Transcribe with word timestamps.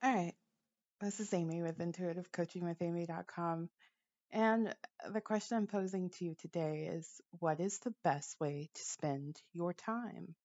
All 0.00 0.14
right. 0.14 0.34
This 1.00 1.18
is 1.18 1.34
Amy 1.34 1.60
with 1.60 1.78
intuitivecoachingwithamy.com. 1.78 3.68
And 4.30 4.74
the 5.12 5.20
question 5.20 5.56
I'm 5.56 5.66
posing 5.66 6.10
to 6.10 6.24
you 6.24 6.36
today 6.36 6.88
is 6.92 7.20
what 7.40 7.58
is 7.58 7.80
the 7.80 7.92
best 8.04 8.38
way 8.38 8.68
to 8.72 8.82
spend 8.84 9.42
your 9.52 9.72
time? 9.72 10.36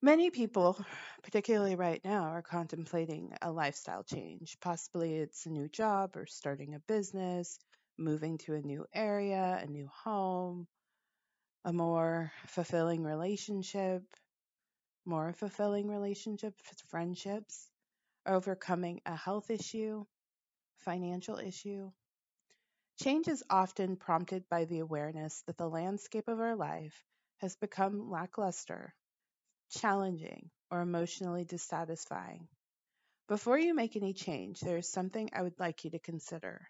Many 0.00 0.30
people, 0.30 0.78
particularly 1.24 1.74
right 1.74 2.00
now, 2.04 2.22
are 2.22 2.42
contemplating 2.42 3.32
a 3.42 3.50
lifestyle 3.50 4.04
change. 4.04 4.56
Possibly 4.60 5.16
it's 5.16 5.46
a 5.46 5.50
new 5.50 5.68
job 5.68 6.16
or 6.16 6.26
starting 6.26 6.74
a 6.74 6.80
business, 6.86 7.58
moving 7.98 8.38
to 8.38 8.54
a 8.54 8.62
new 8.62 8.86
area, 8.94 9.58
a 9.60 9.66
new 9.66 9.88
home, 10.04 10.68
a 11.64 11.72
more 11.72 12.30
fulfilling 12.46 13.02
relationship, 13.02 14.04
more 15.06 15.32
fulfilling 15.32 15.88
relationships, 15.88 16.62
friendships, 16.88 17.70
overcoming 18.26 19.00
a 19.06 19.16
health 19.16 19.50
issue, 19.50 20.04
financial 20.78 21.38
issue. 21.38 21.90
Change 23.02 23.28
is 23.28 23.44
often 23.50 23.96
prompted 23.96 24.48
by 24.48 24.64
the 24.64 24.78
awareness 24.78 25.42
that 25.42 25.56
the 25.56 25.68
landscape 25.68 26.28
of 26.28 26.40
our 26.40 26.56
life 26.56 27.04
has 27.38 27.56
become 27.56 28.10
lackluster, 28.10 28.94
challenging, 29.70 30.50
or 30.70 30.80
emotionally 30.80 31.44
dissatisfying. 31.44 32.48
Before 33.28 33.58
you 33.58 33.74
make 33.74 33.96
any 33.96 34.12
change, 34.12 34.60
there 34.60 34.76
is 34.76 34.88
something 34.88 35.30
I 35.32 35.42
would 35.42 35.58
like 35.58 35.84
you 35.84 35.90
to 35.90 35.98
consider. 35.98 36.68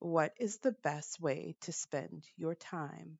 What 0.00 0.32
is 0.38 0.58
the 0.58 0.72
best 0.72 1.20
way 1.20 1.56
to 1.62 1.72
spend 1.72 2.24
your 2.36 2.54
time? 2.54 3.18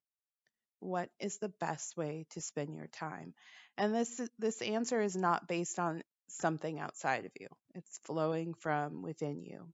What 0.81 1.11
is 1.19 1.39
the 1.39 1.53
best 1.61 1.97
way 1.97 2.27
to 2.31 2.41
spend 2.41 2.75
your 2.75 2.87
time? 2.87 3.35
And 3.77 3.95
this 3.95 4.21
this 4.39 4.63
answer 4.63 5.01
is 5.01 5.17
not 5.17 5.49
based 5.49 5.79
on 5.79 6.03
something 6.29 6.79
outside 6.79 7.25
of 7.25 7.33
you. 7.39 7.49
It's 7.75 7.99
flowing 8.05 8.55
from 8.55 9.03
within 9.03 9.43
you. 9.43 9.69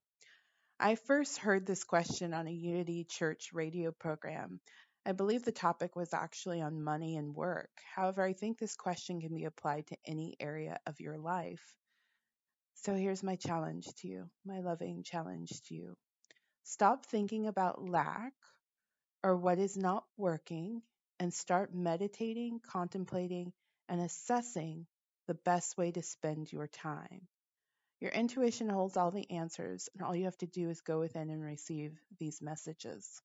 I 0.80 0.96
first 0.96 1.38
heard 1.38 1.66
this 1.66 1.84
question 1.84 2.34
on 2.34 2.46
a 2.46 2.52
Unity 2.52 3.04
Church 3.04 3.50
radio 3.52 3.92
program. 3.92 4.60
I 5.06 5.12
believe 5.12 5.44
the 5.44 5.52
topic 5.52 5.96
was 5.96 6.14
actually 6.14 6.62
on 6.62 6.82
money 6.82 7.16
and 7.16 7.34
work. 7.34 7.70
However, 7.94 8.22
I 8.22 8.32
think 8.32 8.58
this 8.58 8.74
question 8.74 9.20
can 9.20 9.34
be 9.34 9.44
applied 9.44 9.86
to 9.88 9.96
any 10.06 10.34
area 10.40 10.78
of 10.86 11.00
your 11.00 11.18
life. 11.18 11.62
So 12.74 12.94
here's 12.94 13.22
my 13.22 13.36
challenge 13.36 13.86
to 13.98 14.08
you, 14.08 14.30
my 14.44 14.60
loving 14.60 15.02
challenge 15.02 15.50
to 15.68 15.74
you. 15.74 15.96
Stop 16.64 17.06
thinking 17.06 17.46
about 17.46 17.86
lack 17.86 18.32
or 19.22 19.36
what 19.36 19.58
is 19.58 19.76
not 19.76 20.04
working 20.16 20.82
and 21.18 21.32
start 21.32 21.74
meditating, 21.74 22.60
contemplating, 22.60 23.52
and 23.88 24.00
assessing 24.00 24.86
the 25.26 25.34
best 25.34 25.76
way 25.76 25.90
to 25.92 26.02
spend 26.02 26.52
your 26.52 26.66
time. 26.66 27.28
Your 28.00 28.10
intuition 28.10 28.68
holds 28.68 28.96
all 28.96 29.10
the 29.10 29.30
answers, 29.30 29.88
and 29.94 30.02
all 30.02 30.14
you 30.14 30.24
have 30.24 30.36
to 30.38 30.46
do 30.46 30.68
is 30.68 30.80
go 30.80 30.98
within 30.98 31.30
and 31.30 31.42
receive 31.42 31.98
these 32.18 32.42
messages. 32.42 33.22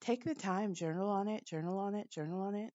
Take 0.00 0.24
the 0.24 0.34
time, 0.34 0.74
journal 0.74 1.10
on 1.10 1.28
it, 1.28 1.44
journal 1.44 1.78
on 1.78 1.94
it, 1.94 2.10
journal 2.10 2.40
on 2.42 2.54
it. 2.54 2.72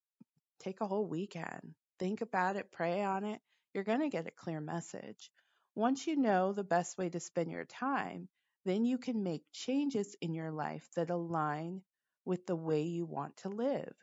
Take 0.59 0.81
a 0.81 0.87
whole 0.87 1.07
weekend. 1.07 1.73
Think 1.97 2.21
about 2.21 2.55
it, 2.55 2.71
pray 2.71 3.03
on 3.03 3.23
it. 3.23 3.41
You're 3.73 3.83
going 3.83 4.01
to 4.01 4.09
get 4.09 4.27
a 4.27 4.31
clear 4.31 4.61
message. 4.61 5.31
Once 5.73 6.05
you 6.05 6.15
know 6.15 6.53
the 6.53 6.63
best 6.63 6.97
way 6.97 7.09
to 7.09 7.19
spend 7.19 7.49
your 7.51 7.65
time, 7.65 8.27
then 8.65 8.85
you 8.85 8.97
can 8.97 9.23
make 9.23 9.43
changes 9.51 10.15
in 10.21 10.33
your 10.33 10.51
life 10.51 10.87
that 10.95 11.09
align 11.09 11.81
with 12.25 12.45
the 12.45 12.55
way 12.55 12.83
you 12.83 13.05
want 13.05 13.37
to 13.37 13.49
live. 13.49 13.93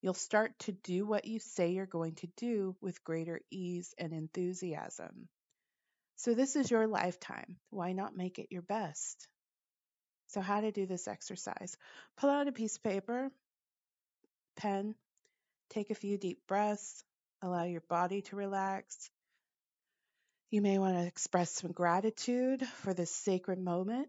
You'll 0.00 0.14
start 0.14 0.56
to 0.60 0.72
do 0.72 1.04
what 1.04 1.24
you 1.24 1.40
say 1.40 1.72
you're 1.72 1.86
going 1.86 2.14
to 2.16 2.28
do 2.36 2.76
with 2.80 3.02
greater 3.02 3.40
ease 3.50 3.94
and 3.98 4.12
enthusiasm. 4.12 5.28
So, 6.16 6.34
this 6.34 6.56
is 6.56 6.70
your 6.70 6.86
lifetime. 6.86 7.56
Why 7.70 7.92
not 7.92 8.16
make 8.16 8.38
it 8.38 8.48
your 8.50 8.62
best? 8.62 9.28
So, 10.28 10.40
how 10.40 10.60
to 10.60 10.70
do 10.70 10.86
this 10.86 11.08
exercise? 11.08 11.76
Pull 12.16 12.30
out 12.30 12.48
a 12.48 12.52
piece 12.52 12.76
of 12.76 12.82
paper, 12.82 13.30
pen, 14.56 14.94
take 15.70 15.90
a 15.90 15.96
few 15.96 16.16
deep 16.16 16.40
breaths, 16.46 17.02
allow 17.42 17.64
your 17.64 17.82
body 17.88 18.22
to 18.22 18.36
relax. 18.36 19.10
You 20.50 20.62
may 20.62 20.78
want 20.78 20.96
to 20.96 21.06
express 21.06 21.50
some 21.50 21.72
gratitude 21.72 22.66
for 22.66 22.94
this 22.94 23.10
sacred 23.10 23.58
moment 23.58 24.08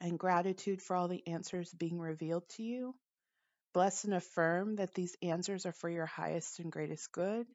and 0.00 0.18
gratitude 0.18 0.82
for 0.82 0.96
all 0.96 1.08
the 1.08 1.26
answers 1.26 1.72
being 1.72 1.98
revealed 1.98 2.48
to 2.50 2.62
you. 2.62 2.94
Bless 3.72 4.04
and 4.04 4.14
affirm 4.14 4.76
that 4.76 4.94
these 4.94 5.16
answers 5.22 5.66
are 5.66 5.72
for 5.72 5.88
your 5.88 6.06
highest 6.06 6.58
and 6.58 6.72
greatest 6.72 7.12
good. 7.12 7.46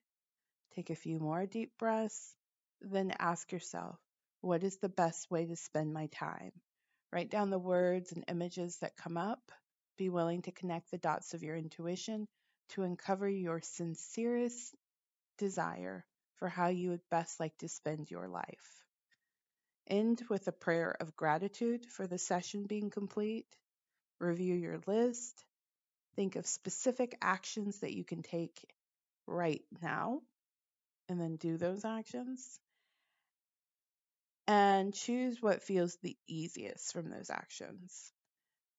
Take 0.75 0.89
a 0.89 0.95
few 0.95 1.19
more 1.19 1.45
deep 1.45 1.71
breaths. 1.77 2.35
Then 2.81 3.13
ask 3.19 3.51
yourself, 3.51 3.99
what 4.41 4.63
is 4.63 4.77
the 4.77 4.89
best 4.89 5.29
way 5.31 5.45
to 5.45 5.55
spend 5.55 5.93
my 5.93 6.07
time? 6.07 6.51
Write 7.11 7.29
down 7.29 7.49
the 7.49 7.59
words 7.59 8.11
and 8.11 8.25
images 8.27 8.77
that 8.77 8.97
come 8.97 9.17
up. 9.17 9.51
Be 9.97 10.09
willing 10.09 10.41
to 10.43 10.51
connect 10.51 10.91
the 10.91 10.97
dots 10.97 11.33
of 11.33 11.43
your 11.43 11.55
intuition 11.55 12.27
to 12.69 12.83
uncover 12.83 13.27
your 13.29 13.61
sincerest 13.61 14.75
desire 15.37 16.05
for 16.35 16.49
how 16.49 16.67
you 16.67 16.89
would 16.89 17.09
best 17.09 17.39
like 17.39 17.57
to 17.59 17.69
spend 17.69 18.11
your 18.11 18.27
life. 18.27 18.83
End 19.87 20.23
with 20.29 20.47
a 20.47 20.51
prayer 20.51 20.95
of 20.99 21.15
gratitude 21.15 21.85
for 21.85 22.07
the 22.07 22.17
session 22.17 22.65
being 22.65 22.89
complete. 22.89 23.47
Review 24.19 24.55
your 24.55 24.79
list 24.87 25.43
Think 26.15 26.35
of 26.35 26.45
specific 26.47 27.17
actions 27.21 27.79
that 27.79 27.93
you 27.95 28.03
can 28.05 28.23
take 28.23 28.69
right 29.27 29.63
now 29.81 30.21
and 31.09 31.19
then 31.21 31.37
do 31.37 31.57
those 31.57 31.85
actions. 31.85 32.59
And 34.47 34.93
choose 34.93 35.41
what 35.41 35.63
feels 35.63 35.97
the 36.03 36.17
easiest 36.27 36.93
from 36.93 37.09
those 37.09 37.29
actions. 37.29 38.13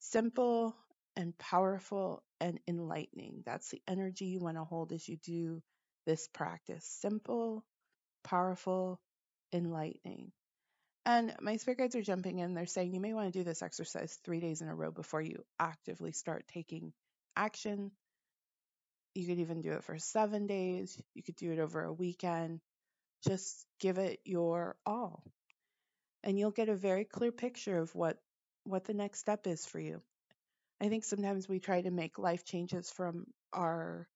Simple 0.01 0.77
and 1.17 1.37
powerful 1.39 2.23
and 2.41 2.61
enlightening. 2.69 3.43
That's 3.47 3.71
the 3.71 3.83
energy 3.89 4.27
you 4.27 4.41
want 4.41 4.57
to 4.59 4.65
hold 4.65 4.93
as 4.93 5.09
you 5.09 5.17
do 5.19 5.63
this 6.07 6.29
practice. 6.29 6.85
Simple, 7.01 7.65
powerful, 8.25 9.01
enlightening. 9.53 10.33
And 11.07 11.33
my 11.41 11.57
spirit 11.57 11.79
guides 11.79 11.95
are 11.95 12.03
jumping 12.03 12.41
in. 12.41 12.53
They're 12.53 12.67
saying 12.67 12.93
you 12.93 13.01
may 13.01 13.15
want 13.15 13.33
to 13.33 13.39
do 13.39 13.45
this 13.45 13.63
exercise 13.63 14.19
three 14.25 14.41
days 14.41 14.61
in 14.61 14.69
a 14.69 14.75
row 14.75 14.91
before 14.91 15.23
you 15.23 15.45
actively 15.61 16.11
start 16.11 16.49
taking 16.49 16.93
action. 17.37 17.93
You 19.15 19.25
could 19.25 19.39
even 19.39 19.61
do 19.63 19.73
it 19.75 19.85
for 19.85 19.99
seven 19.99 20.49
days. 20.49 21.01
You 21.15 21.23
could 21.23 21.37
do 21.37 21.53
it 21.53 21.61
over 21.61 21.85
a 21.85 21.93
weekend. 21.93 22.61
Just 23.27 23.67
give 23.79 23.99
it 23.99 24.19
your 24.25 24.75
all. 24.85 25.23
And 26.25 26.37
you'll 26.37 26.51
get 26.51 26.69
a 26.69 26.75
very 26.75 27.05
clear 27.05 27.31
picture 27.31 27.79
of 27.79 27.95
what, 27.95 28.19
what 28.65 28.85
the 28.85 28.95
next 28.95 29.21
step 29.21 29.47
is 29.47 29.65
for 29.65 29.79
you. 29.79 30.03
I 30.81 30.89
think 30.89 31.05
sometimes 31.05 31.49
we 31.49 31.61
try 31.61 31.83
to 31.83 31.91
make 31.93 32.19
life 32.19 32.45
changes 32.45 32.91
from 32.91 33.27
our 33.53 34.09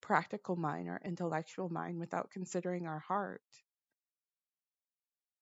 practical 0.00 0.56
mind, 0.56 0.88
our 0.88 1.00
intellectual 1.04 1.68
mind, 1.68 1.98
without 2.00 2.30
considering 2.30 2.86
our 2.86 3.00
heart. 3.00 3.42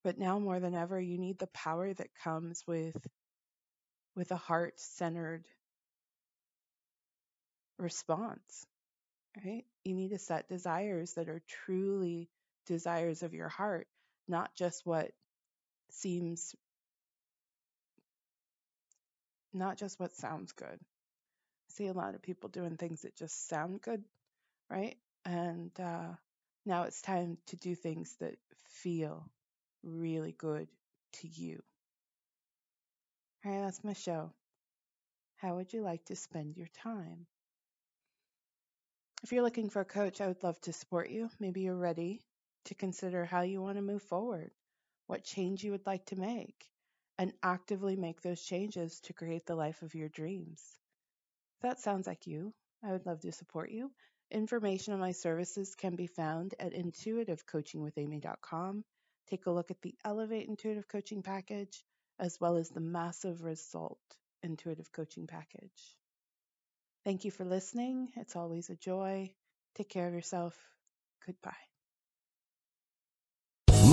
But 0.07 0.17
now 0.17 0.39
more 0.39 0.61
than 0.61 0.73
ever, 0.73 0.97
you 0.97 1.17
need 1.17 1.37
the 1.37 1.47
power 1.47 1.93
that 1.93 2.15
comes 2.23 2.63
with, 2.65 2.95
with 4.15 4.31
a 4.31 4.37
heart 4.37 4.79
centered 4.79 5.43
response, 7.77 8.65
right? 9.43 9.65
You 9.83 9.95
need 9.95 10.11
to 10.11 10.17
set 10.17 10.47
desires 10.47 11.15
that 11.15 11.27
are 11.27 11.41
truly 11.65 12.29
desires 12.67 13.21
of 13.21 13.33
your 13.33 13.49
heart, 13.49 13.89
not 14.29 14.55
just 14.55 14.85
what 14.85 15.11
seems, 15.91 16.55
not 19.51 19.75
just 19.77 19.99
what 19.99 20.15
sounds 20.15 20.53
good. 20.53 20.79
I 20.79 21.73
see 21.73 21.87
a 21.87 21.91
lot 21.91 22.15
of 22.15 22.21
people 22.21 22.47
doing 22.47 22.77
things 22.77 23.01
that 23.01 23.17
just 23.17 23.49
sound 23.49 23.81
good, 23.81 24.05
right? 24.69 24.95
And 25.25 25.77
uh, 25.77 26.13
now 26.65 26.83
it's 26.83 27.01
time 27.01 27.37
to 27.47 27.57
do 27.57 27.75
things 27.75 28.15
that 28.21 28.37
feel 28.69 29.29
really 29.87 30.35
good 30.37 30.67
to 31.13 31.27
you. 31.27 31.61
All 33.45 33.51
right, 33.51 33.61
that's 33.61 33.83
my 33.83 33.93
show. 33.93 34.31
How 35.37 35.55
would 35.55 35.71
you 35.71 35.81
like 35.81 36.03
to 36.05 36.15
spend 36.15 36.57
your 36.57 36.67
time? 36.83 37.27
If 39.23 39.31
you're 39.31 39.43
looking 39.43 39.69
for 39.69 39.81
a 39.81 39.85
coach, 39.85 40.21
I 40.21 40.27
would 40.27 40.43
love 40.43 40.59
to 40.61 40.73
support 40.73 41.09
you. 41.09 41.29
Maybe 41.39 41.61
you're 41.61 41.75
ready 41.75 42.21
to 42.65 42.75
consider 42.75 43.25
how 43.25 43.41
you 43.41 43.61
want 43.61 43.77
to 43.77 43.81
move 43.81 44.03
forward, 44.03 44.51
what 45.07 45.23
change 45.23 45.63
you 45.63 45.71
would 45.71 45.85
like 45.85 46.05
to 46.07 46.19
make, 46.19 46.69
and 47.17 47.33
actively 47.41 47.95
make 47.95 48.21
those 48.21 48.41
changes 48.41 48.99
to 49.01 49.13
create 49.13 49.45
the 49.45 49.55
life 49.55 49.81
of 49.81 49.95
your 49.95 50.09
dreams. 50.09 50.61
If 51.57 51.63
that 51.63 51.79
sounds 51.79 52.05
like 52.05 52.27
you, 52.27 52.53
I 52.83 52.91
would 52.91 53.05
love 53.05 53.21
to 53.21 53.31
support 53.31 53.71
you. 53.71 53.91
Information 54.29 54.93
on 54.93 54.99
my 54.99 55.13
services 55.13 55.73
can 55.75 55.95
be 55.95 56.07
found 56.07 56.53
at 56.59 56.73
intuitivecoachingwithamy.com. 56.73 58.83
Take 59.29 59.45
a 59.45 59.51
look 59.51 59.71
at 59.71 59.81
the 59.81 59.95
Elevate 60.05 60.47
Intuitive 60.47 60.87
Coaching 60.87 61.21
Package 61.21 61.83
as 62.19 62.39
well 62.39 62.57
as 62.57 62.69
the 62.69 62.79
Massive 62.79 63.43
Result 63.43 63.99
Intuitive 64.41 64.91
Coaching 64.91 65.27
Package. 65.27 65.97
Thank 67.03 67.25
you 67.25 67.31
for 67.31 67.45
listening. 67.45 68.09
It's 68.15 68.35
always 68.35 68.69
a 68.69 68.75
joy. 68.75 69.33
Take 69.75 69.89
care 69.89 70.07
of 70.07 70.13
yourself. 70.13 70.57
Goodbye. 71.25 71.76